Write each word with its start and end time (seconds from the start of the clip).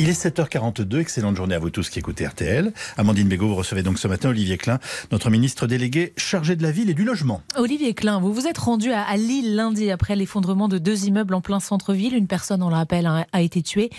Il 0.00 0.08
est 0.08 0.24
7h42, 0.24 1.00
excellente 1.00 1.34
journée 1.34 1.56
à 1.56 1.58
vous 1.58 1.70
tous 1.70 1.90
qui 1.90 1.98
écoutez 1.98 2.24
RTL. 2.24 2.72
Amandine 2.96 3.26
Bégaud, 3.26 3.48
vous 3.48 3.56
recevez 3.56 3.82
donc 3.82 3.98
ce 3.98 4.06
matin 4.06 4.28
Olivier 4.28 4.56
Klein, 4.56 4.78
notre 5.10 5.28
ministre 5.28 5.66
délégué 5.66 6.12
chargé 6.16 6.54
de 6.54 6.62
la 6.62 6.70
ville 6.70 6.88
et 6.88 6.94
du 6.94 7.02
logement. 7.02 7.42
Olivier 7.56 7.94
Klein, 7.94 8.20
vous 8.20 8.32
vous 8.32 8.46
êtes 8.46 8.58
rendu 8.58 8.92
à, 8.92 9.16
Lille 9.16 9.56
lundi 9.56 9.90
après 9.90 10.14
l'effondrement 10.14 10.68
de 10.68 10.78
deux 10.78 11.06
immeubles 11.06 11.34
en 11.34 11.40
plein 11.40 11.58
centre-ville. 11.58 12.14
Une 12.14 12.28
personne, 12.28 12.62
on 12.62 12.68
le 12.68 12.76
rappelle, 12.76 13.06
a, 13.06 13.26
a, 13.32 13.42
été 13.42 13.60
tuée, 13.60 13.90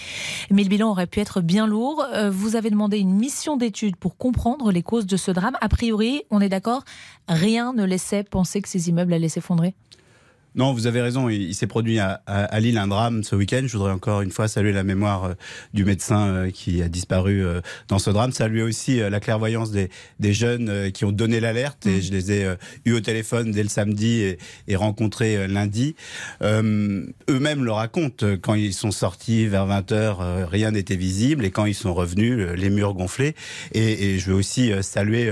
mais 0.50 0.64
le 0.64 0.70
bilan 0.70 0.92
aurait 0.92 1.06
pu 1.06 1.20
être 1.20 1.42
bien 1.42 1.68
lourd. 1.68 2.06
Euh, 2.14 2.30
vous 2.30 2.56
avez 2.56 2.70
demandé 2.70 2.98
une 2.98 3.14
mission 3.14 3.58
d'étude 3.58 3.98
pour 3.98 4.16
comprendre 4.16 4.72
les 4.72 4.84
causes 4.84 5.06
de 5.06 5.18
ce 5.18 5.32
drame. 5.32 5.58
A 5.60 5.68
priori, 5.68 6.24
on 6.32 6.40
est 6.40 6.48
d'accord, 6.48 6.86
rien 7.28 7.74
ne 7.74 7.84
laissait 7.84 8.24
penser 8.24 8.62
que 8.62 8.70
ces 8.70 8.88
immeubles 8.88 9.12
allaient 9.12 9.28
s'effondrer 9.28 9.74
non, 10.60 10.74
vous 10.74 10.88
avez 10.88 11.00
raison. 11.00 11.30
Il, 11.30 11.56
s'est 11.56 11.68
produit 11.68 12.00
à, 12.00 12.22
à, 12.26 12.60
Lille 12.60 12.78
un 12.78 12.88
drame 12.88 13.24
ce 13.24 13.34
week-end. 13.34 13.62
Je 13.66 13.78
voudrais 13.78 13.94
encore 13.94 14.22
une 14.22 14.30
fois 14.30 14.50
saluer 14.50 14.74
la 14.74 14.84
mémoire 14.84 15.24
euh, 15.24 15.34
du 15.74 15.86
médecin 15.86 16.28
euh, 16.28 16.52
qui 16.52 16.82
a 16.82 16.90
disparu 16.90 17.46
euh, 17.46 17.62
dans 17.88 17.98
ce 17.98 18.10
drame. 18.10 18.34
Saluer 18.34 18.62
aussi 18.62 19.00
la 19.00 19.22
clairvoyance 19.22 19.72
des, 19.72 19.90
des 20.20 20.34
jeunes 20.34 20.92
qui 20.92 21.06
ont 21.06 21.14
donné 21.14 21.40
l'alerte. 21.40 21.86
Et 21.86 22.00
mm. 22.00 22.02
je 22.02 22.12
les 22.12 22.32
ai 22.34 22.56
eus 22.84 22.92
au 22.92 23.00
téléphone 23.00 23.52
dès 23.52 23.64
le 23.64 23.70
samedi 23.70 24.20
et, 24.20 24.38
et 24.68 24.76
rencontrés 24.76 25.48
lundi. 25.48 25.96
Eux-mêmes 26.44 27.64
le 27.64 27.72
racontent. 27.72 28.26
Quand 28.42 28.56
ils 28.56 28.74
sont 28.74 28.92
sortis 28.92 29.48
vers 29.48 29.66
20h, 29.66 30.44
rien 30.44 30.72
n'était 30.72 30.98
visible. 30.98 31.46
Et 31.46 31.52
quand 31.52 31.68
ils 31.68 31.74
sont 31.74 31.94
revenus, 31.94 32.38
les 32.38 32.70
murs 32.70 32.96
gonflés. 32.96 33.34
Et, 33.74 34.16
et 34.16 34.20
je 34.20 34.32
veux 34.32 34.36
aussi 34.36 34.74
saluer 34.82 35.32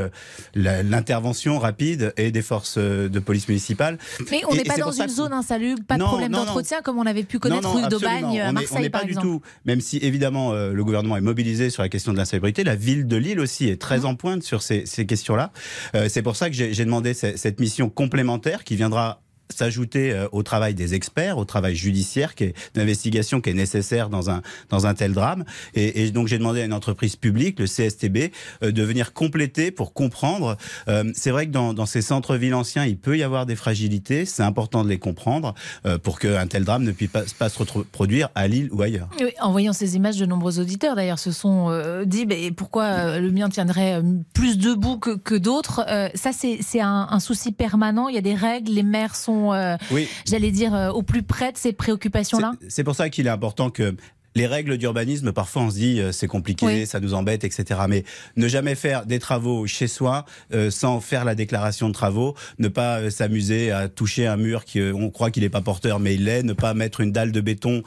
l'intervention 0.55 1.59
rapide 1.59 2.14
et 2.16 2.31
des 2.31 2.41
forces 2.41 2.78
de 2.78 3.20
police 3.20 3.50
municipale. 3.50 3.98
Mais 4.31 4.44
on 4.48 4.55
n'est 4.55 4.64
pas 4.64 4.78
dans 4.78 4.91
une 4.91 5.16
zone 5.17 5.34
insalubre, 5.34 5.84
pas 5.84 5.98
de 5.98 6.03
problème 6.03 6.31
d'entretien 6.31 6.81
comme 6.81 6.97
on 6.97 7.05
avait 7.05 7.23
pu 7.23 7.39
connaître 7.39 7.69
rue 7.69 7.88
d'Aubagne, 7.89 8.52
Marseille 8.53 8.78
on 8.78 8.80
n'est 8.80 8.89
pas 8.89 9.03
du 9.03 9.16
tout, 9.16 9.42
même 9.66 9.81
si 9.81 9.97
évidemment 9.97 10.53
euh, 10.53 10.73
le 10.73 10.83
gouvernement 10.83 11.17
est 11.17 11.22
mobilisé 11.22 11.69
sur 11.69 11.83
la 11.83 11.89
question 11.89 12.14
de 12.14 12.17
l'insalubrité, 12.17 12.64
la 12.64 12.75
ville 12.75 13.08
de 13.08 13.17
Lille 13.17 13.39
aussi 13.39 13.67
est 13.67 13.81
très 13.81 14.00
mmh. 14.00 14.05
en 14.05 14.16
pointe 14.16 14.44
sur 14.44 14.61
ces, 14.61 14.86
ces 14.86 15.05
questions-là. 15.05 15.52
Euh, 15.95 16.08
c'est 16.09 16.22
pour 16.22 16.36
ça 16.36 16.50
que 16.50 16.55
j'ai 16.55 16.86
demandé 16.86 17.14
cette 17.14 17.59
mission 17.59 17.89
complémentaire 17.89 18.64
qui 18.64 18.75
viendra 18.75 19.22
s'ajouter 19.53 20.12
euh, 20.12 20.28
au 20.31 20.44
travail 20.44 20.73
des 20.73 20.94
experts, 20.94 21.38
au 21.38 21.45
travail 21.45 21.76
judiciaire, 21.76 22.36
qui 22.36 22.45
est 22.45 22.53
d'investigation 22.76 23.42
qui 23.42 23.50
est 23.50 23.54
nécessaire 23.54 24.09
dans 24.09 24.30
un 24.30 24.42
dans 24.70 24.86
un 24.88 24.94
tel 24.94 25.14
drame. 25.14 25.45
Et, 25.73 26.12
donc 26.12 26.28
j'ai 26.28 26.38
demandé 26.38 26.62
à 26.62 26.66
une 26.66 26.73
entreprise 26.73 27.16
publique, 27.16 27.59
le 27.59 27.66
CSTB, 27.66 28.31
euh, 28.64 28.72
de 28.72 28.84
venir 28.84 29.14
compléter 29.14 29.72
pour 29.72 29.94
comprendre. 29.94 30.58
Euh, 30.88 31.12
c'est 31.14 31.31
vrai 31.31 31.48
que 31.48 31.52
dans, 31.52 31.86
ces 31.86 32.02
centres-villes 32.02 32.54
anciens, 32.54 32.86
il 32.86 32.98
peut 32.98 33.17
y 33.17 33.23
avoir 33.23 33.45
des 33.45 33.56
fragilités. 33.56 34.26
C'est 34.26 34.44
important 34.44 34.84
de 34.84 34.89
les 34.89 35.00
comprendre 35.00 35.54
euh, 35.86 35.98
pour 35.98 36.20
qu'un 36.20 36.48
tel 36.48 36.66
drame 36.66 36.84
ne 36.84 36.92
puisse 36.92 37.09
pas, 37.09 37.50
se 37.50 37.58
reproduire 37.59 38.30
à 38.36 38.48
Lille 38.48 38.70
ou 38.72 38.82
ailleurs. 38.82 39.09
En 39.42 39.52
voyant 39.52 39.73
ces 39.73 39.95
images, 39.95 40.17
de 40.17 40.26
nombreux 40.26 40.59
auditeurs 40.59 40.95
d'ailleurs 40.95 41.20
se 41.20 41.32
sont 41.32 41.72
dit 42.06 42.26
mais 42.26 42.52
pourquoi 42.52 43.20
le 43.20 43.32
mien 43.32 43.50
tiendrait 43.50 44.02
plus 44.34 44.58
debout 44.58 44.98
que, 44.98 45.16
que 45.16 45.36
d'autres. 45.36 45.86
ça 46.16 46.32
c'est 46.34 46.82
un 46.82 47.20
souci 47.20 47.52
permanent. 47.52 48.08
Il 48.09 48.16
y 48.16 48.17
a 48.17 48.22
des 48.22 48.36
règles. 48.36 48.72
Les 48.72 48.84
maires 48.84 49.16
sont 49.16 49.36
euh, 49.53 49.77
j'allais 50.25 50.52
dire, 50.52 50.73
euh, 50.73 50.89
au 50.89 51.03
plus 51.03 51.23
près 51.23 51.52
de 51.52 51.57
ces 51.57 51.73
préoccupations-là. 51.73 52.53
C'est 52.69 52.83
pour 52.83 52.95
ça 52.95 53.09
qu'il 53.09 53.27
est 53.27 53.31
important 53.31 53.69
que 53.69 53.95
les 54.38 54.45
règles 54.45 54.77
d'urbanisme, 54.77 55.31
parfois 55.31 55.63
on 55.63 55.71
se 55.71 55.75
dit 55.75 55.99
euh, 55.99 56.11
c'est 56.11 56.27
compliqué, 56.27 56.85
ça 56.85 56.99
nous 56.99 57.16
embête, 57.16 57.43
etc. 57.43 57.81
Mais 57.89 58.03
ne 58.35 58.47
jamais 58.47 58.75
faire 58.75 59.05
des 59.05 59.19
travaux 59.19 59.66
chez 59.66 59.88
soi 59.88 60.25
euh, 60.53 60.69
sans 60.69 61.02
faire 61.02 61.25
la 61.25 61.33
déclaration 61.33 61.88
de 61.88 61.93
travaux, 61.93 62.35
ne 62.59 62.67
pas 62.67 62.99
euh, 62.99 63.09
s'amuser 63.09 63.71
à 63.71 63.89
toucher 63.89 64.27
un 64.27 64.38
mur 64.38 64.63
qui 64.63 64.80
on 64.80 65.09
croit 65.09 65.31
qu'il 65.31 65.41
n'est 65.41 65.49
pas 65.49 65.61
porteur 65.61 65.99
mais 65.99 66.13
il 66.15 66.25
l'est, 66.25 66.43
ne 66.43 66.53
pas 66.53 66.75
mettre 66.75 67.02
une 67.02 67.11
dalle 67.11 67.31
de 67.31 67.41
béton 67.41 67.81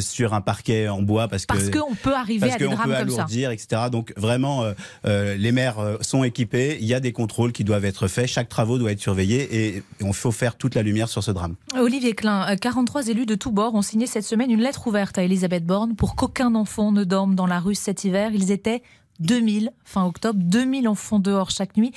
sur 0.00 0.32
un 0.32 0.40
parquet 0.40 0.88
en 0.88 1.02
bois 1.02 1.28
parce, 1.28 1.44
parce 1.44 1.68
que 1.68 1.78
qu'on 1.78 1.94
peut 1.94 2.14
arriver 2.14 2.50
à 2.50 2.56
des 2.56 2.66
drames 2.66 2.88
peut 2.88 2.94
alourdir, 2.94 3.50
etc. 3.50 3.82
Donc 3.92 4.14
vraiment, 4.16 4.64
les 5.04 5.52
maires 5.52 5.76
sont 6.00 6.24
équipés, 6.24 6.78
il 6.80 6.86
y 6.86 6.94
a 6.94 7.00
des 7.00 7.12
contrôles 7.12 7.52
qui 7.52 7.64
doivent 7.64 7.84
être 7.84 8.08
faits, 8.08 8.28
chaque 8.28 8.48
travaux 8.48 8.78
doit 8.78 8.92
être 8.92 9.00
surveillé 9.00 9.48
et 9.56 9.82
on 10.02 10.12
faut 10.12 10.32
faire 10.32 10.56
toute 10.56 10.74
la 10.74 10.82
lumière 10.82 11.08
sur 11.08 11.22
ce 11.22 11.30
drame. 11.30 11.56
Olivier 11.78 12.14
Klein, 12.14 12.56
43 12.56 13.08
élus 13.08 13.26
de 13.26 13.34
tous 13.34 13.50
bords 13.50 13.74
ont 13.74 13.82
signé 13.82 14.06
cette 14.06 14.24
semaine 14.24 14.50
une 14.50 14.62
lettre 14.62 14.86
ouverte 14.86 15.18
à 15.18 15.22
Elisabeth 15.22 15.65
Pour 15.96 16.16
qu'aucun 16.16 16.54
enfant 16.54 16.92
ne 16.92 17.04
dorme 17.04 17.34
dans 17.34 17.46
la 17.46 17.60
rue 17.60 17.74
cet 17.74 18.04
hiver. 18.04 18.30
Ils 18.32 18.50
étaient 18.50 18.82
2000 19.20 19.70
fin 19.84 20.04
octobre, 20.04 20.38
2000 20.42 20.88
enfants 20.88 21.18
dehors 21.18 21.50
chaque 21.50 21.76
nuit. 21.76 21.92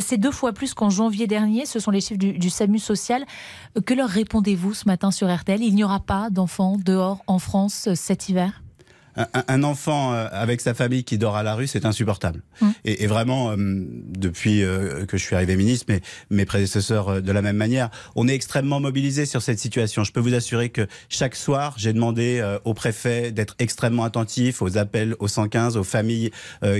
C'est 0.00 0.18
deux 0.18 0.32
fois 0.32 0.52
plus 0.52 0.74
qu'en 0.74 0.90
janvier 0.90 1.26
dernier. 1.26 1.66
Ce 1.66 1.78
sont 1.78 1.90
les 1.90 2.00
chiffres 2.00 2.18
du, 2.18 2.32
du 2.32 2.50
SAMU 2.50 2.78
social. 2.78 3.24
Que 3.84 3.94
leur 3.94 4.08
répondez-vous 4.08 4.74
ce 4.74 4.86
matin 4.86 5.10
sur 5.10 5.34
RTL 5.34 5.62
Il 5.62 5.74
n'y 5.74 5.84
aura 5.84 6.00
pas 6.00 6.30
d'enfants 6.30 6.76
dehors 6.76 7.22
en 7.26 7.38
France 7.38 7.88
cet 7.94 8.28
hiver? 8.28 8.62
Un, 9.16 9.62
enfant 9.62 10.12
euh, 10.12 10.26
avec 10.30 10.60
sa 10.60 10.74
famille 10.74 11.04
qui 11.04 11.18
dort 11.18 11.36
à 11.36 11.42
la 11.42 11.54
rue, 11.54 11.66
c'est 11.66 11.86
insupportable. 11.86 12.42
Hum. 12.60 12.72
Et, 12.84 13.06
vraiment, 13.06 13.50
euh, 13.50 13.56
depuis 13.56 14.62
euh, 14.62 15.06
que 15.06 15.16
je 15.16 15.22
suis 15.22 15.34
arrivé 15.34 15.56
ministre, 15.56 15.86
mais 15.88 16.00
mes 16.30 16.44
prédécesseurs 16.44 17.22
de 17.22 17.32
la 17.32 17.42
même 17.42 17.56
manière, 17.56 17.90
on 18.14 18.28
est 18.28 18.34
extrêmement 18.34 18.80
mobilisé 18.80 19.26
sur 19.26 19.42
cette 19.42 19.58
situation. 19.58 20.04
Je 20.04 20.12
peux 20.12 20.20
vous 20.20 20.34
assurer 20.34 20.70
que 20.70 20.86
chaque 21.08 21.36
soir, 21.36 21.74
j'ai 21.76 21.92
demandé 21.92 22.42
au 22.64 22.74
préfet 22.74 23.32
d'être 23.32 23.54
extrêmement 23.58 24.04
attentif 24.04 24.62
aux 24.62 24.78
appels 24.78 25.14
au 25.18 25.28
115, 25.28 25.76
aux 25.76 25.84
familles 25.84 26.30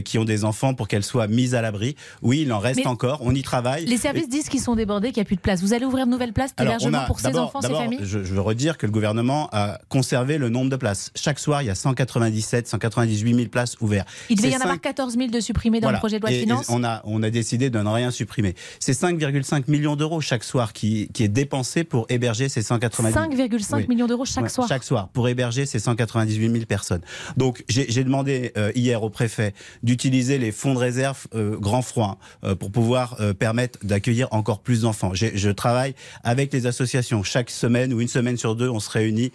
qui 0.05 0.19
ont 0.19 0.25
des 0.25 0.45
enfants 0.45 0.75
pour 0.75 0.89
qu'elles 0.89 1.05
soient 1.05 1.29
mises 1.29 1.55
à 1.55 1.63
l'abri. 1.63 1.97
Oui, 2.23 2.43
il 2.43 2.53
en 2.53 2.59
reste 2.59 2.87
encore, 2.87 3.21
on 3.23 3.35
y 3.35 3.43
travaille. 3.43 3.87
Les 3.87 3.97
services 3.97 4.29
disent 4.29 4.49
qu'ils 4.49 4.61
sont 4.61 4.75
débordés, 4.75 5.09
qu'il 5.09 5.21
n'y 5.21 5.27
a 5.27 5.27
plus 5.27 5.37
de 5.37 5.41
place. 5.41 5.61
Vous 5.61 5.73
allez 5.73 5.85
ouvrir 5.85 6.07
de 6.07 6.11
nouvelles 6.11 6.33
places 6.33 6.55
d'hébergement 6.57 7.05
pour 7.07 7.21
ces 7.21 7.37
enfants, 7.39 7.61
ces 7.61 7.69
familles? 7.69 8.01
je, 8.03 8.25
je 8.25 8.35
veux 8.35 8.41
redire 8.41 8.79
que 8.79 8.87
le 8.87 8.93
gouvernement 8.93 9.49
a 9.53 9.79
conservé 9.89 10.39
le 10.39 10.49
nombre 10.49 10.71
de 10.71 10.77
places. 10.77 11.11
Chaque 11.15 11.39
soir, 11.39 11.63
il 11.63 11.67
y 11.67 11.71
a 11.71 11.75
180 11.75 12.26
197, 12.27 12.69
198 12.69 13.35
000 13.35 13.49
places 13.49 13.77
ouvertes. 13.81 14.09
Il 14.29 14.37
devait 14.37 14.51
y 14.51 14.57
en 14.57 14.61
avoir 14.61 14.81
14 14.81 15.17
000 15.17 15.29
de 15.31 15.41
supprimés 15.41 15.81
dans 15.81 15.91
le 15.91 15.99
projet 15.99 16.19
de 16.19 16.23
loi 16.23 16.31
de 16.31 16.37
finances. 16.37 16.67
On 16.69 16.85
a, 16.85 17.03
on 17.05 17.23
a 17.23 17.31
décidé 17.31 17.71
de 17.71 17.79
ne 17.79 17.89
rien 17.89 18.11
supprimer. 18.11 18.55
C'est 18.81 18.93
5,5 18.93 19.71
millions 19.71 19.97
d'euros 19.97 20.21
chaque 20.21 20.45
soir 20.45 20.73
qui, 20.73 21.09
qui 21.13 21.25
est 21.25 21.29
dépensé 21.29 21.85
pour 21.85 22.07
héberger 22.09 22.49
ces 22.49 22.63
198 22.63 23.17
5,5 23.17 23.89
millions 23.89 24.07
d'euros 24.07 24.25
chaque 24.25 24.51
soir. 24.51 24.69
Chaque 24.69 24.85
soir 24.85 25.09
pour 25.09 25.29
héberger 25.29 25.67
ces 25.67 25.79
198 25.79 26.51
000 26.51 26.65
personnes. 26.67 27.03
Donc 27.37 27.65
j'ai 27.69 28.05
demandé 28.05 28.53
euh, 28.57 28.73
hier 28.75 29.03
au 29.03 29.11
préfet 29.11 29.55
d'utiliser 29.83 30.39
les 30.39 30.53
fonds 30.53 30.75
de 30.75 30.79
réserve 30.79 31.27
euh, 31.35 31.57
grand 31.59 31.83
froid 31.83 32.19
euh, 32.45 32.55
pour 32.55 32.71
pouvoir 32.71 33.17
permettre 33.39 33.79
d'accueillir 33.85 34.29
encore 34.33 34.61
plus 34.61 34.83
d'enfants. 34.83 35.13
Je 35.15 35.51
travaille 35.51 35.95
avec 36.23 36.53
les 36.53 36.67
associations 36.67 37.23
chaque 37.23 37.51
semaine 37.51 37.93
ou 37.93 38.01
une 38.01 38.09
semaine 38.09 38.37
sur 38.37 38.57
deux, 38.57 38.69
on 38.69 38.81
se 38.81 38.91
réunit 38.91 39.33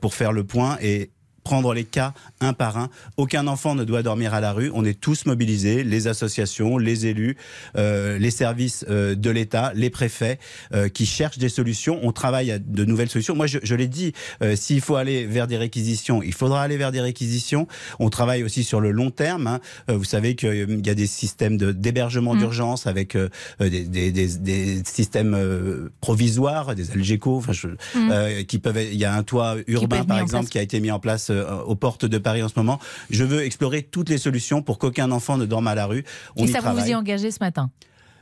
pour 0.00 0.14
faire 0.14 0.32
le 0.32 0.44
point 0.44 0.78
et 0.80 1.10
prendre 1.44 1.74
les 1.74 1.84
cas 1.84 2.12
un 2.40 2.52
par 2.52 2.78
un. 2.78 2.90
Aucun 3.16 3.46
enfant 3.46 3.74
ne 3.74 3.84
doit 3.84 4.02
dormir 4.02 4.34
à 4.34 4.40
la 4.40 4.52
rue. 4.52 4.70
On 4.74 4.84
est 4.84 4.98
tous 4.98 5.26
mobilisés, 5.26 5.84
les 5.84 6.06
associations, 6.06 6.78
les 6.78 7.06
élus, 7.06 7.36
euh, 7.76 8.18
les 8.18 8.30
services 8.30 8.84
euh, 8.88 9.14
de 9.14 9.30
l'État, 9.30 9.72
les 9.74 9.90
préfets, 9.90 10.38
euh, 10.74 10.88
qui 10.88 11.06
cherchent 11.06 11.38
des 11.38 11.48
solutions. 11.48 11.98
On 12.02 12.12
travaille 12.12 12.50
à 12.50 12.58
de 12.58 12.84
nouvelles 12.84 13.08
solutions. 13.08 13.34
Moi, 13.34 13.46
je, 13.46 13.58
je 13.62 13.74
l'ai 13.74 13.88
dit, 13.88 14.12
s'il 14.54 14.80
faut 14.80 14.96
aller 14.96 15.26
vers 15.26 15.46
des 15.46 15.56
réquisitions, 15.56 16.22
il 16.22 16.32
faudra 16.32 16.62
aller 16.62 16.76
vers 16.76 16.92
des 16.92 17.00
réquisitions. 17.00 17.66
On 17.98 18.10
travaille 18.10 18.42
aussi 18.42 18.64
sur 18.64 18.80
le 18.80 18.90
long 18.90 19.10
terme. 19.10 19.46
Hein. 19.46 19.60
Vous 19.88 20.04
savez 20.04 20.34
qu'il 20.34 20.86
y 20.86 20.90
a 20.90 20.94
des 20.94 21.06
systèmes 21.06 21.56
d'hébergement 21.56 22.34
mmh. 22.34 22.38
d'urgence 22.38 22.86
avec 22.86 23.16
des, 23.60 23.84
des, 23.84 24.12
des, 24.12 24.36
des, 24.38 24.82
systèmes 24.84 25.90
provisoires, 26.00 26.74
des 26.74 26.90
algéco, 26.90 27.36
enfin, 27.36 27.52
mmh. 27.94 28.44
qui 28.44 28.58
peuvent. 28.58 28.78
Il 28.80 28.98
y 28.98 29.04
a 29.04 29.14
un 29.14 29.22
toit 29.22 29.56
urbain, 29.66 30.04
par 30.04 30.18
exemple, 30.18 30.48
qui 30.48 30.58
a 30.58 30.62
été 30.62 30.80
mis 30.80 30.90
en 30.90 30.98
place 30.98 31.30
euh, 31.40 31.58
aux 31.62 31.74
portes 31.74 32.04
de 32.04 32.18
Paris 32.18 32.42
en 32.42 32.48
ce 32.48 32.54
moment. 32.56 32.78
Je 33.10 33.24
veux 33.24 33.42
explorer 33.44 33.82
toutes 33.82 34.08
les 34.08 34.18
solutions 34.18 34.62
pour 34.62 34.78
qu'aucun 34.78 35.10
enfant 35.10 35.36
ne 35.36 35.46
dorme 35.46 35.66
à 35.66 35.74
la 35.74 35.86
rue. 35.86 36.04
On 36.36 36.44
Et 36.44 36.46
ça, 36.46 36.60
vous 36.60 36.78
vous 36.78 36.88
y 36.88 36.94
engagez 36.94 37.30
ce 37.30 37.38
matin? 37.40 37.70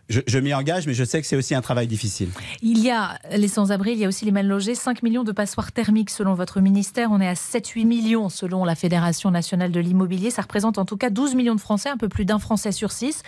Je, 0.08 0.38
m'y 0.38 0.54
engage, 0.54 0.86
mais 0.86 0.94
je 0.94 1.04
sais 1.04 1.20
que 1.20 1.26
c'est 1.26 1.36
aussi 1.36 1.54
un 1.54 1.60
travail 1.60 1.86
difficile. 1.86 2.30
Il 2.62 2.78
y 2.78 2.90
a 2.90 3.18
les 3.36 3.48
sans-abri, 3.48 3.92
il 3.92 3.98
y 3.98 4.06
a 4.06 4.08
aussi 4.08 4.24
les 4.24 4.30
mal 4.30 4.46
logés. 4.46 4.74
5 4.74 5.02
millions 5.02 5.22
de 5.22 5.32
passoires 5.32 5.70
thermiques 5.70 6.08
selon 6.08 6.32
votre 6.32 6.60
ministère. 6.60 7.10
On 7.12 7.20
est 7.20 7.28
à 7.28 7.34
7-8 7.34 7.84
millions 7.86 8.30
selon 8.30 8.64
la 8.64 8.74
Fédération 8.74 9.30
nationale 9.30 9.70
de 9.70 9.80
l'immobilier. 9.80 10.30
Ça 10.30 10.42
représente 10.42 10.78
en 10.78 10.86
tout 10.86 10.96
cas 10.96 11.10
12 11.10 11.34
millions 11.34 11.54
de 11.54 11.60
Français, 11.60 11.90
un 11.90 11.98
peu 11.98 12.08
plus 12.08 12.24
d'un 12.24 12.38
Français 12.38 12.72
sur 12.72 12.90
6. 12.90 13.22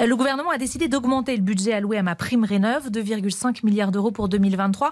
Euh, 0.00 0.06
le 0.06 0.16
gouvernement 0.16 0.50
a 0.50 0.58
décidé 0.58 0.88
d'augmenter 0.88 1.36
le 1.36 1.42
budget 1.42 1.72
alloué 1.74 1.96
à 1.96 2.02
ma 2.02 2.16
prime 2.16 2.44
rénov, 2.44 2.90
2,5 2.90 3.64
milliards 3.64 3.92
d'euros 3.92 4.10
pour 4.10 4.28
2023. 4.28 4.90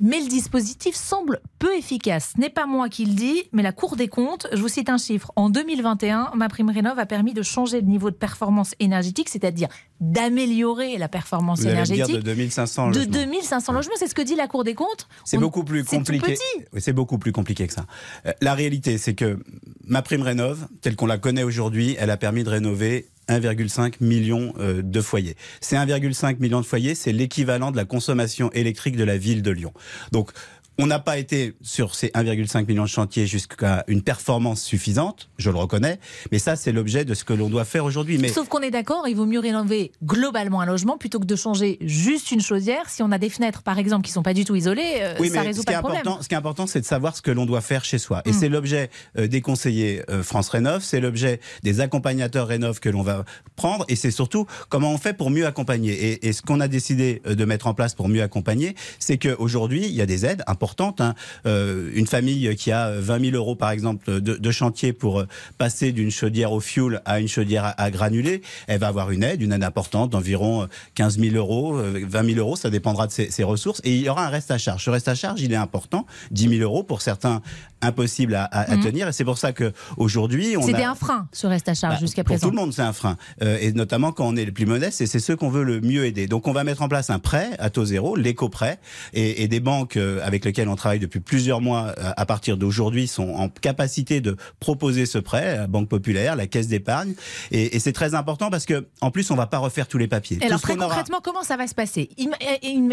Mais 0.00 0.20
le 0.20 0.28
dispositif 0.28 0.94
semble 0.94 1.40
peu 1.58 1.74
efficace. 1.74 2.32
Ce 2.36 2.40
n'est 2.40 2.50
pas 2.50 2.66
moi 2.66 2.90
qui 2.90 3.06
le 3.06 3.14
dis, 3.14 3.44
mais 3.52 3.62
la 3.62 3.72
Cour 3.72 3.96
des 3.96 4.08
comptes. 4.08 4.48
Je 4.52 4.60
vous 4.60 4.68
cite 4.68 4.90
un 4.90 4.98
chiffre. 4.98 5.32
En 5.34 5.48
2021, 5.48 6.32
ma 6.34 6.50
prime 6.50 6.68
rénov 6.68 6.98
a 6.98 7.06
permis 7.06 7.32
de 7.32 7.42
changer 7.42 7.80
le 7.80 7.86
niveau 7.86 8.10
de 8.10 8.16
performance 8.16 8.74
énergétique, 8.80 9.30
c'est-à-dire 9.30 9.68
d'améliorer 10.00 10.73
la 10.98 11.08
performance 11.08 11.62
énergétique. 11.64 12.16
de 12.16 12.20
2500 12.20 12.86
logements. 12.88 13.04
De 13.04 13.10
2500 13.10 13.72
logements, 13.72 13.94
c'est 13.96 14.08
ce 14.08 14.14
que 14.14 14.22
dit 14.22 14.36
la 14.36 14.46
Cour 14.46 14.64
des 14.64 14.74
comptes. 14.74 15.08
C'est 15.24 15.38
beaucoup 15.38 15.64
plus 15.64 15.84
compliqué. 15.84 16.36
C'est 16.78 16.92
beaucoup 16.92 17.18
plus 17.18 17.32
compliqué 17.32 17.66
que 17.66 17.72
ça. 17.72 17.86
Euh, 18.26 18.32
la 18.40 18.54
réalité, 18.54 18.98
c'est 18.98 19.14
que 19.14 19.38
ma 19.86 20.02
prime 20.02 20.22
rénov, 20.22 20.66
telle 20.80 20.96
qu'on 20.96 21.06
la 21.06 21.18
connaît 21.18 21.42
aujourd'hui, 21.42 21.96
elle 21.98 22.10
a 22.10 22.16
permis 22.16 22.44
de 22.44 22.50
rénover 22.50 23.08
1,5 23.28 23.94
million 24.00 24.52
euh, 24.58 24.82
de 24.82 25.00
foyers. 25.00 25.36
Ces 25.60 25.76
1,5 25.76 26.38
million 26.40 26.60
de 26.60 26.66
foyers, 26.66 26.94
c'est 26.94 27.12
l'équivalent 27.12 27.70
de 27.70 27.76
la 27.76 27.84
consommation 27.84 28.50
électrique 28.52 28.96
de 28.96 29.04
la 29.04 29.16
ville 29.16 29.42
de 29.42 29.50
Lyon. 29.50 29.72
Donc, 30.12 30.30
on 30.78 30.86
n'a 30.86 30.98
pas 30.98 31.18
été 31.18 31.54
sur 31.62 31.94
ces 31.94 32.08
1,5 32.08 32.66
million 32.66 32.82
de 32.82 32.88
chantiers 32.88 33.26
jusqu'à 33.26 33.84
une 33.86 34.02
performance 34.02 34.62
suffisante, 34.62 35.28
je 35.38 35.50
le 35.50 35.56
reconnais, 35.56 36.00
mais 36.32 36.38
ça 36.38 36.56
c'est 36.56 36.72
l'objet 36.72 37.04
de 37.04 37.14
ce 37.14 37.24
que 37.24 37.32
l'on 37.32 37.48
doit 37.48 37.64
faire 37.64 37.84
aujourd'hui. 37.84 38.18
Mais... 38.18 38.28
Sauf 38.28 38.48
qu'on 38.48 38.60
est 38.60 38.72
d'accord, 38.72 39.06
il 39.06 39.14
vaut 39.14 39.26
mieux 39.26 39.38
rénover 39.38 39.92
globalement 40.02 40.60
un 40.60 40.66
logement 40.66 40.98
plutôt 40.98 41.20
que 41.20 41.26
de 41.26 41.36
changer 41.36 41.78
juste 41.80 42.32
une 42.32 42.40
chaudière. 42.40 42.90
Si 42.90 43.02
on 43.02 43.12
a 43.12 43.18
des 43.18 43.30
fenêtres 43.30 43.62
par 43.62 43.78
exemple 43.78 44.04
qui 44.04 44.10
ne 44.10 44.14
sont 44.14 44.22
pas 44.22 44.34
du 44.34 44.44
tout 44.44 44.56
isolées, 44.56 44.98
euh, 45.00 45.14
oui, 45.20 45.30
ça 45.30 45.42
résout 45.42 45.62
pas 45.62 45.74
le 45.74 45.78
problème. 45.80 46.02
Ce 46.20 46.28
qui 46.28 46.34
est 46.34 46.38
important, 46.38 46.66
c'est 46.66 46.80
de 46.80 46.86
savoir 46.86 47.16
ce 47.16 47.22
que 47.22 47.30
l'on 47.30 47.46
doit 47.46 47.60
faire 47.60 47.84
chez 47.84 47.98
soi. 47.98 48.22
Et 48.24 48.30
mm. 48.30 48.34
c'est 48.34 48.48
l'objet 48.48 48.90
euh, 49.16 49.28
des 49.28 49.40
conseillers 49.40 50.02
euh, 50.10 50.22
France 50.22 50.48
Rénov, 50.48 50.82
c'est 50.82 51.00
l'objet 51.00 51.40
des 51.62 51.80
accompagnateurs 51.80 52.48
Rénov 52.48 52.80
que 52.80 52.88
l'on 52.88 53.02
va 53.02 53.24
prendre, 53.54 53.84
et 53.88 53.96
c'est 53.96 54.10
surtout 54.10 54.46
comment 54.68 54.92
on 54.92 54.98
fait 54.98 55.14
pour 55.14 55.30
mieux 55.30 55.46
accompagner. 55.46 55.92
Et, 55.92 56.28
et 56.28 56.32
ce 56.32 56.42
qu'on 56.42 56.60
a 56.60 56.68
décidé 56.68 57.22
de 57.24 57.44
mettre 57.44 57.68
en 57.68 57.74
place 57.74 57.94
pour 57.94 58.08
mieux 58.08 58.22
accompagner, 58.22 58.74
c'est 58.98 59.18
qu'aujourd'hui, 59.18 59.86
il 59.86 59.94
y 59.94 60.02
a 60.02 60.06
des 60.06 60.26
aides 60.26 60.42
importantes 60.48 60.63
importante. 60.64 61.02
Hein. 61.02 61.14
Euh, 61.46 61.90
une 61.94 62.06
famille 62.06 62.56
qui 62.56 62.72
a 62.72 62.90
20 62.90 63.30
000 63.32 63.36
euros, 63.36 63.54
par 63.54 63.70
exemple, 63.70 64.20
de, 64.20 64.36
de 64.36 64.50
chantier 64.50 64.94
pour 64.94 65.20
euh, 65.20 65.28
passer 65.58 65.92
d'une 65.92 66.10
chaudière 66.10 66.52
au 66.52 66.60
fioul 66.60 67.02
à 67.04 67.20
une 67.20 67.28
chaudière 67.28 67.64
à, 67.66 67.82
à, 67.82 67.90
granulés, 67.90 68.40
elle 68.66 68.80
va 68.80 68.88
avoir 68.88 69.10
une 69.10 69.22
aide, 69.22 69.42
une 69.42 69.52
aide 69.52 69.62
importante 69.62 70.10
d'environ 70.10 70.66
15 70.94 71.18
000 71.18 71.36
euros, 71.36 71.74
20 71.74 72.26
000 72.34 72.38
euros, 72.38 72.56
ça 72.56 72.70
dépendra 72.70 73.06
de 73.06 73.12
ses, 73.12 73.30
ses, 73.30 73.44
ressources. 73.44 73.82
Et 73.84 73.94
il 73.94 74.02
y 74.02 74.08
aura 74.08 74.26
un 74.26 74.30
reste 74.30 74.50
à 74.50 74.56
charge. 74.56 74.84
Ce 74.84 74.90
reste 74.90 75.08
à 75.08 75.14
charge, 75.14 75.42
il 75.42 75.52
est 75.52 75.56
important, 75.56 76.06
10 76.30 76.48
000 76.58 76.62
euros 76.62 76.82
pour 76.82 77.02
certains 77.02 77.42
impossible 77.84 78.34
à, 78.34 78.44
à, 78.44 78.76
mmh. 78.76 78.80
tenir. 78.80 79.08
Et 79.08 79.12
c'est 79.12 79.24
pour 79.24 79.38
ça 79.38 79.52
qu'aujourd'hui, 79.52 80.56
on 80.56 80.62
C'était 80.62 80.84
un 80.84 80.94
frein, 80.94 81.28
ce 81.32 81.46
reste 81.46 81.68
à 81.68 81.74
charge 81.74 81.94
bah, 81.94 82.00
jusqu'à 82.00 82.24
présent. 82.24 82.40
Pour 82.40 82.50
tout 82.50 82.56
le 82.56 82.60
monde, 82.60 82.72
c'est 82.72 82.82
un 82.82 82.92
frein. 82.92 83.16
Euh, 83.42 83.58
et 83.60 83.72
notamment 83.72 84.12
quand 84.12 84.26
on 84.26 84.36
est 84.36 84.44
les 84.44 84.52
plus 84.52 84.66
modestes, 84.66 85.00
et 85.00 85.06
c'est 85.06 85.20
ceux 85.20 85.36
qu'on 85.36 85.50
veut 85.50 85.64
le 85.64 85.80
mieux 85.80 86.04
aider. 86.06 86.26
Donc 86.26 86.48
on 86.48 86.52
va 86.52 86.64
mettre 86.64 86.82
en 86.82 86.88
place 86.88 87.10
un 87.10 87.18
prêt 87.18 87.50
à 87.58 87.70
taux 87.70 87.84
zéro, 87.84 88.16
l'éco-prêt, 88.16 88.78
et, 89.12 89.42
et, 89.42 89.48
des 89.48 89.60
banques 89.60 89.96
avec 89.96 90.44
lesquelles 90.44 90.53
on 90.58 90.76
travaille 90.76 90.98
depuis 90.98 91.20
plusieurs 91.20 91.60
mois 91.60 91.94
euh, 91.98 92.12
à 92.16 92.26
partir 92.26 92.56
d'aujourd'hui 92.56 93.06
sont 93.06 93.30
en 93.34 93.48
capacité 93.48 94.20
de 94.20 94.36
proposer 94.60 95.06
ce 95.06 95.18
prêt, 95.18 95.56
la 95.56 95.66
Banque 95.66 95.88
Populaire, 95.88 96.36
la 96.36 96.46
Caisse 96.46 96.68
d'épargne. 96.68 97.14
Et, 97.50 97.76
et 97.76 97.78
c'est 97.78 97.92
très 97.92 98.14
important 98.14 98.50
parce 98.50 98.66
que 98.66 98.86
en 99.00 99.10
plus, 99.10 99.30
on 99.30 99.36
va 99.36 99.46
pas 99.46 99.58
refaire 99.58 99.86
tous 99.86 99.98
les 99.98 100.08
papiers. 100.08 100.38
alors 100.42 100.60
très 100.60 100.76
concrètement, 100.76 101.20
comment 101.22 101.42
ça 101.42 101.56
va 101.56 101.66
se 101.66 101.74
passer? 101.74 102.10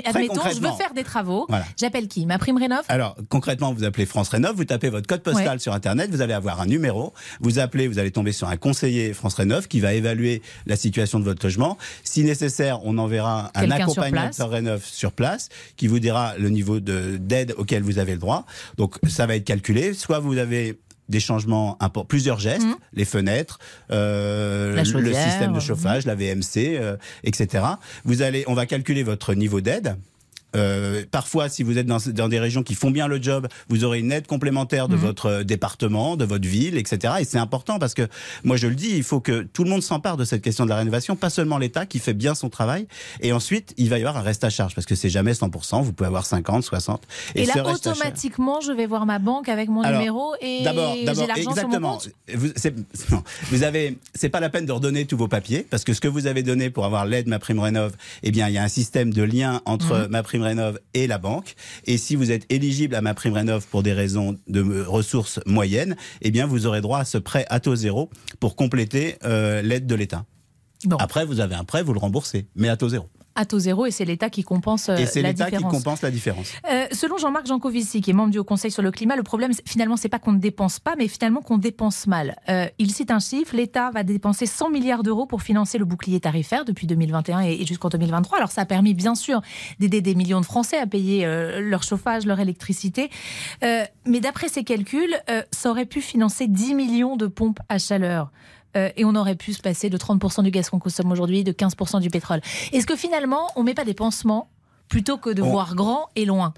Admettons, 0.06 0.42
je 0.54 0.60
veux 0.60 0.72
faire 0.78 0.94
des 0.94 1.04
travaux. 1.04 1.46
Voilà. 1.50 1.66
J'appelle 1.78 2.08
qui? 2.08 2.26
Ma 2.26 2.38
prime 2.38 2.58
rénov? 2.58 2.84
Alors 2.88 3.16
concrètement, 3.30 3.74
vous 3.74 3.84
appelez 3.84 4.06
France 4.06 4.30
Rénov, 4.30 4.56
vous 4.56 4.66
tapez 4.66 4.90
votre 4.90 5.08
code 5.08 5.22
postal 5.24 5.54
ouais. 5.54 5.60
sur 5.60 5.74
Internet, 5.74 6.10
vous 6.12 6.22
allez 6.22 6.34
avoir 6.34 6.62
un 6.62 6.66
numéro. 6.66 7.14
Vous 7.40 7.60
appelez, 7.60 7.88
vous 7.88 8.00
allez 8.00 8.12
tomber 8.12 8.32
sur 8.32 8.48
un 8.48 8.58
conseiller 8.58 9.14
France 9.14 9.36
Rénov 9.36 9.68
qui 9.68 9.80
va 9.80 9.94
évaluer 9.94 10.42
la 10.66 10.76
situation 10.76 11.20
de 11.20 11.24
votre 11.24 11.46
logement. 11.46 11.78
Si 12.04 12.24
nécessaire, 12.24 12.80
on 12.84 12.98
enverra 12.98 13.52
un 13.56 13.72
accompagnateur 13.72 14.50
Rénov 14.50 14.84
sur 14.86 15.12
place 15.12 15.50
qui 15.78 15.88
vous 15.88 16.00
dira 16.00 16.36
le 16.38 16.50
niveau 16.50 16.80
d'aide 16.80 17.51
auquel 17.58 17.84
vous 17.84 17.92
vous 17.92 18.00
avez 18.00 18.14
le 18.14 18.20
droit. 18.20 18.46
Donc 18.78 18.96
ça 19.08 19.26
va 19.26 19.36
être 19.36 19.44
calculé. 19.44 19.94
Soit 19.94 20.20
vous 20.20 20.38
avez 20.38 20.80
des 21.10 21.20
changements 21.20 21.78
importants, 21.82 22.06
plusieurs 22.06 22.40
gestes, 22.40 22.66
mmh. 22.66 22.76
les 22.94 23.06
fenêtres, 23.06 23.60
euh, 23.92 24.76
le 24.76 25.14
système 25.14 25.54
de 25.54 25.60
chauffage, 25.60 26.06
mmh. 26.06 26.08
la 26.08 26.16
VMC, 26.16 26.78
euh, 26.78 26.96
etc. 27.24 27.66
Vous 28.06 28.22
allez, 28.22 28.46
on 28.48 28.54
va 28.54 28.66
calculer 28.66 29.04
votre 29.04 29.34
niveau 29.34 29.60
d'aide. 29.60 29.98
Euh, 30.56 31.04
parfois, 31.10 31.50
si 31.50 31.64
vous 31.64 31.78
êtes 31.78 31.86
dans, 31.86 31.98
dans, 32.14 32.28
des 32.28 32.40
régions 32.40 32.64
qui 32.64 32.76
font 32.76 32.92
bien 32.92 33.08
le 33.08 33.22
job, 33.22 33.48
vous 33.70 33.84
aurez 33.84 34.00
une 34.00 34.12
aide 34.12 34.28
complémentaire 34.28 34.88
de 34.88 34.96
mmh. 34.96 35.00
votre 35.00 35.44
département, 35.44 36.18
de 36.18 36.26
votre 36.26 36.48
ville, 36.48 36.78
etc. 36.78 37.16
Et 37.20 37.26
c'est 37.26 37.38
important 37.38 37.80
parce 37.80 37.94
que, 37.94 38.08
moi 38.44 38.58
je 38.58 38.68
le 38.68 38.76
dis, 38.76 38.92
il 38.96 39.04
faut 39.04 39.20
que 39.20 39.44
tout 39.44 39.64
le 39.64 39.70
monde 39.70 39.84
s'empare 39.84 40.18
de 40.18 40.26
cette 40.26 40.42
question 40.42 40.66
de 40.66 40.70
la 40.70 40.78
rénovation, 40.78 41.16
pas 41.16 41.30
seulement 41.30 41.58
l'État 41.58 41.86
qui 41.86 42.00
fait 42.00 42.14
bien 42.14 42.36
son 42.36 42.50
travail. 42.50 42.88
Et 43.22 43.34
ensuite, 43.34 43.74
il 43.78 43.90
va 43.90 43.98
y 43.98 44.02
avoir 44.02 44.18
un 44.18 44.22
reste 44.22 44.44
à 44.44 44.50
charge 44.50 44.76
parce 44.76 44.86
que 44.86 44.96
c'est 44.96 45.10
jamais 45.10 45.32
100%. 45.32 45.84
Vous 45.84 45.94
pouvez 45.94 46.08
avoir 46.08 46.26
50, 46.26 46.64
60. 46.64 47.04
Et, 47.36 47.44
et 47.44 47.46
là, 47.46 47.66
automatiquement, 47.66 48.62
je 48.62 48.72
vais 48.72 48.88
voir 48.88 49.06
ma 49.06 49.20
banque 49.20 49.50
avec 49.50 49.70
mon 49.70 49.82
Alors, 49.82 50.00
numéro 50.00 50.34
et 50.42 50.60
j'ai 50.60 51.28
l'argent 51.28 51.56
sur 51.56 51.70
mon 51.70 51.80
compte. 51.80 52.10
Vous, 52.34 52.48
non, 53.12 53.24
vous 53.50 53.64
avez, 53.64 53.98
c'est 54.14 54.30
pas 54.30 54.40
la 54.40 54.50
peine 54.50 54.66
de 54.66 54.72
redonner 54.72 55.06
tous 55.06 55.18
vos 55.18 55.28
papiers 55.28 55.66
parce 55.70 55.84
que 55.84 55.94
ce 55.94 56.02
que 56.02 56.08
vous 56.08 56.28
avez 56.28 56.44
donné 56.44 56.70
pour 56.70 56.86
avoir 56.86 57.06
l'aide 57.06 57.28
ma 57.28 57.40
prime 57.40 57.60
rénov, 57.60 57.94
eh 58.24 58.32
bien, 58.32 58.48
il 58.48 58.54
y 58.54 58.58
a 58.58 58.64
un 58.64 58.68
système 58.68 59.14
de 59.14 59.24
lien 59.24 59.62
entre 59.66 60.08
mmh. 60.08 60.08
ma 60.10 60.24
prime 60.24 60.41
Rénov 60.42 60.80
et 60.94 61.08
la 61.08 61.18
banque. 61.18 61.56
Et 61.86 61.98
si 61.98 62.16
vous 62.16 62.32
êtes 62.32 62.52
éligible 62.52 62.96
à 62.96 63.02
ma 63.02 63.14
prime 63.14 63.34
Rénov 63.34 63.68
pour 63.68 63.84
des 63.84 63.94
raisons 63.94 64.38
de 64.48 64.84
ressources 64.84 65.40
moyennes, 65.46 65.96
eh 66.22 66.32
bien 66.32 66.46
vous 66.46 66.66
aurez 66.66 66.82
droit 66.82 67.00
à 67.00 67.06
ce 67.06 67.18
prêt 67.18 67.46
à 67.50 67.60
taux 67.60 67.76
zéro 67.76 68.10
pour 68.40 68.56
compléter 68.56 69.16
euh, 69.24 69.62
l'aide 69.62 69.88
de 69.88 69.96
l'État. 69.96 70.26
Bon. 70.86 70.98
Après, 70.98 71.26
vous 71.26 71.40
avez 71.40 71.56
un 71.56 71.64
prêt, 71.64 71.84
vous 71.84 71.94
le 71.94 72.00
remboursez, 72.00 72.48
mais 72.56 72.70
à 72.70 72.78
taux 72.78 72.90
zéro 72.90 73.08
à 73.36 73.46
taux 73.46 73.60
zéro 73.60 73.86
et 73.86 73.92
c'est 73.92 74.06
l'État 74.06 74.30
qui 74.30 74.44
compense 74.44 74.90
euh, 74.90 74.98
et 74.98 75.06
c'est 75.06 75.22
l'État 75.22 75.50
qui 75.50 75.64
compense 75.64 76.02
la 76.02 76.12
différence. 76.12 76.52
Euh, 76.70 76.81
selon 76.92 77.18
Jean-Marc 77.18 77.48
Jancovici, 77.48 78.02
qui 78.02 78.12
est 78.12 78.14
membre 78.14 78.32
du 78.32 78.40
Haut 78.40 78.44
Conseil 78.44 78.72
sur 78.72 78.82
le 78.82 78.92
climat, 78.92 79.16
le 79.16 79.24
problème 79.24 79.52
finalement 79.66 79.98
c'est 79.98 80.10
pas 80.10 80.20
qu'on 80.20 80.34
ne 80.34 80.40
dépense 80.40 80.80
pas, 80.80 80.96
mais 80.98 81.08
finalement 81.08 81.42
qu'on 81.42 81.58
dépense 81.58 82.08
mal. 82.08 82.36
Euh, 82.50 82.68
il 82.80 82.92
cite 82.92 83.12
un 83.12 83.20
chiffre 83.20 83.56
l'État 83.56 83.92
va 83.92 84.04
dépenser 84.04 84.46
100 84.46 84.70
milliards 84.70 85.04
d'euros 85.04 85.26
pour 85.26 85.42
financer 85.42 85.78
le 85.78 85.86
bouclier 85.86 86.20
tarifaire 86.20 86.66
depuis 86.66 86.88
2021 86.88 87.42
et, 87.42 87.66
jusqu'en 87.66 87.90
2023. 87.90 88.38
Alors 88.38 88.52
ça 88.52 88.62
a 88.62 88.66
permis 88.66 88.94
bien 88.94 89.16
sûr 89.16 89.42
d'aider 89.80 90.02
des 90.02 90.16
millions 90.16 90.42
de 90.42 90.46
Français 90.46 90.78
à 90.78 90.88
payer 90.88 91.26
euh, 91.26 91.60
leur 91.62 91.84
chauffage, 91.84 92.26
leur 92.26 92.40
électricité, 92.40 93.10
euh, 93.64 93.84
mais 94.06 94.20
d'après 94.20 94.48
ses 94.48 94.64
calculs, 94.64 95.16
ça 95.52 95.70
aurait 95.70 95.86
pu 95.86 96.02
financer 96.02 96.48
10 96.48 96.76
millions 96.76 97.16
de 97.16 97.28
pompes 97.28 97.60
à 97.70 97.78
chaleur. 97.78 98.32
Euh, 98.78 98.90
et 98.96 99.06
on 99.06 99.16
aurait 99.16 99.36
pu 99.36 99.54
se 99.54 99.62
passer 99.62 99.90
de 99.90 99.98
30% 99.98 100.44
du 100.44 100.52
gaz 100.52 100.70
qu'on 100.70 100.80
consomme 100.80 101.12
aujourd'hui, 101.12 101.44
de 101.44 101.52
15% 101.52 102.00
du 102.00 102.10
pétrole. 102.10 102.42
Est-ce 102.72 102.86
que 102.86 102.96
finalement, 102.96 103.48
on 103.56 103.62
ne 103.62 103.66
met 103.66 103.74
pas 103.74 103.86
des 103.86 103.94
pansements 103.94 104.50
plutôt 104.88 105.18
que 105.18 105.30
de 105.30 105.42
on... 105.42 105.50
voir 105.50 105.76
grand 105.76 106.10
et 106.16 106.26
loin? 106.26 106.54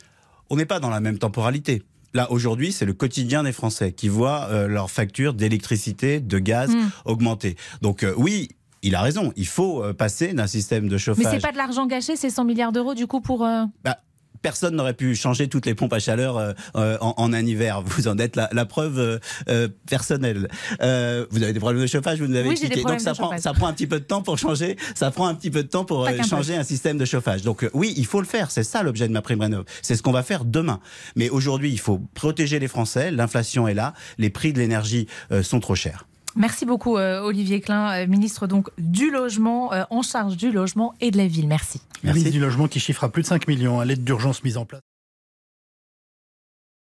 On 0.53 0.55
n'est 0.55 0.67
pas 0.67 0.79
dans 0.79 0.91
la 0.91 0.99
même 0.99 1.17
temporalité. 1.17 1.81
Là, 2.13 2.31
aujourd'hui, 2.31 2.71
c'est 2.71 2.85
le 2.85 2.93
quotidien 2.93 3.41
des 3.41 3.51
Français 3.51 3.91
qui 3.91 4.07
voient 4.07 4.49
euh, 4.51 4.67
leurs 4.67 4.91
factures 4.91 5.33
d'électricité, 5.33 6.19
de 6.19 6.37
gaz 6.37 6.69
mmh. 6.69 6.91
augmenter. 7.05 7.55
Donc 7.81 8.03
euh, 8.03 8.13
oui, 8.17 8.49
il 8.83 8.93
a 8.93 9.01
raison. 9.01 9.33
Il 9.35 9.47
faut 9.47 9.83
euh, 9.83 9.93
passer 9.93 10.31
d'un 10.31 10.45
système 10.45 10.87
de 10.87 10.97
chauffage. 10.99 11.25
Mais 11.25 11.31
c'est 11.31 11.41
pas 11.41 11.51
de 11.51 11.57
l'argent 11.57 11.87
gâché, 11.87 12.15
c'est 12.15 12.29
100 12.29 12.45
milliards 12.45 12.71
d'euros 12.71 12.93
du 12.93 13.07
coup 13.07 13.19
pour. 13.19 13.43
Euh... 13.43 13.63
Bah, 13.83 13.97
personne 14.43 14.75
n'aurait 14.75 14.93
pu 14.93 15.15
changer 15.15 15.47
toutes 15.47 15.65
les 15.65 15.73
pompes 15.73 15.93
à 15.93 15.99
chaleur 15.99 16.37
euh, 16.37 16.53
en, 16.75 17.15
en, 17.17 17.33
un 17.33 17.45
hiver. 17.45 17.81
Vous 17.81 18.07
en 18.07 18.19
êtes 18.19 18.35
la, 18.35 18.49
la 18.51 18.65
preuve 18.65 18.99
euh, 18.99 19.17
euh, 19.49 19.67
personnelle. 19.89 20.49
Euh, 20.81 21.25
vous 21.31 21.41
avez 21.41 21.53
des 21.53 21.59
problèmes 21.59 21.81
de 21.81 21.87
chauffage, 21.87 22.19
vous 22.19 22.27
nous 22.27 22.35
avez 22.35 22.49
oui, 22.49 22.55
expliqué. 22.55 22.83
Donc 22.83 22.99
ça 22.99 23.13
prend, 23.13 23.35
ça 23.39 23.53
prend 23.53 23.67
un 23.67 23.73
petit 23.73 23.87
peu 23.87 23.99
de 23.99 24.05
temps 24.05 24.21
pour 24.21 24.37
changer. 24.37 24.77
Ça 24.93 25.09
prend 25.09 25.27
un 25.27 25.33
petit 25.33 25.49
peu 25.49 25.63
de 25.63 25.69
temps 25.69 25.85
pour 25.85 26.07
changer 26.29 26.55
un 26.55 26.63
système 26.63 26.99
de 26.99 27.05
chauffage. 27.05 27.41
Donc 27.41 27.67
oui, 27.73 27.93
il 27.97 28.05
faut 28.05 28.21
le 28.21 28.27
faire. 28.27 28.51
C'est 28.51 28.63
ça 28.63 28.83
l'objet 28.83 29.07
de 29.07 29.13
ma 29.13 29.21
prime 29.23 29.41
rénov. 29.41 29.63
C'est 29.81 29.95
ce 29.95 30.03
qu'on 30.03 30.11
va 30.11 30.23
faire 30.23 30.45
demain. 30.45 30.79
Mais 31.15 31.29
aujourd'hui, 31.29 31.71
il 31.71 31.79
faut 31.79 31.99
protéger 32.13 32.59
les 32.59 32.67
Français. 32.67 33.09
L'inflation 33.09 33.67
est 33.67 33.73
là. 33.73 33.93
Les 34.17 34.29
prix 34.29 34.53
de 34.53 34.59
l'énergie 34.59 35.07
sont 35.41 35.61
trop 35.61 35.75
chers. 35.75 36.05
Merci 36.35 36.65
beaucoup 36.65 36.97
euh, 36.97 37.21
Olivier 37.21 37.61
Klein, 37.61 37.91
euh, 37.91 38.07
ministre 38.07 38.47
donc 38.47 38.69
du 38.77 39.11
logement, 39.11 39.73
euh, 39.73 39.83
en 39.89 40.01
charge 40.01 40.35
du 40.37 40.51
logement 40.51 40.93
et 40.99 41.11
de 41.11 41.17
la 41.17 41.27
ville. 41.27 41.47
Merci. 41.47 41.81
Merci. 42.03 42.19
Ministre 42.19 42.37
du 42.37 42.43
logement 42.43 42.67
qui 42.67 42.79
chiffre 42.79 43.03
à 43.03 43.09
plus 43.09 43.21
de 43.21 43.27
5 43.27 43.47
millions 43.47 43.79
à 43.79 43.85
l'aide 43.85 44.03
d'urgence 44.03 44.43
mise 44.43 44.57
en 44.57 44.65
place. 44.65 44.81